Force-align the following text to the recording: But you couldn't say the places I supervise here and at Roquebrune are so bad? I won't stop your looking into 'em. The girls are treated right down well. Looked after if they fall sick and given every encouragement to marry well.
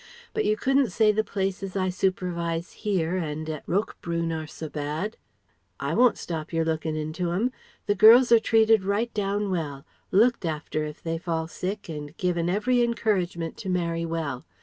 But 0.33 0.45
you 0.45 0.57
couldn't 0.57 0.89
say 0.89 1.11
the 1.11 1.23
places 1.23 1.75
I 1.75 1.89
supervise 1.89 2.71
here 2.71 3.17
and 3.17 3.47
at 3.47 3.67
Roquebrune 3.67 4.31
are 4.31 4.47
so 4.47 4.67
bad? 4.67 5.15
I 5.79 5.93
won't 5.93 6.17
stop 6.17 6.51
your 6.51 6.65
looking 6.65 6.95
into 6.95 7.29
'em. 7.31 7.51
The 7.85 7.93
girls 7.93 8.31
are 8.31 8.39
treated 8.39 8.83
right 8.83 9.13
down 9.13 9.51
well. 9.51 9.85
Looked 10.11 10.43
after 10.43 10.85
if 10.85 11.03
they 11.03 11.19
fall 11.19 11.47
sick 11.47 11.87
and 11.87 12.17
given 12.17 12.49
every 12.49 12.81
encouragement 12.81 13.57
to 13.57 13.69
marry 13.69 14.03
well. 14.07 14.43